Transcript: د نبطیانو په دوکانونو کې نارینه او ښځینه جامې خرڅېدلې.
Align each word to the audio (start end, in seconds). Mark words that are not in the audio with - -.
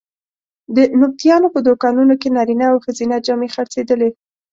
د 0.75 0.77
نبطیانو 1.01 1.47
په 1.55 1.59
دوکانونو 1.67 2.13
کې 2.21 2.33
نارینه 2.37 2.65
او 2.71 2.77
ښځینه 2.85 3.15
جامې 3.25 3.49
خرڅېدلې. 3.55 4.09